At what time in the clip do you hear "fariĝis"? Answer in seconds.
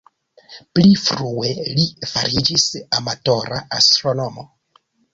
2.15-2.67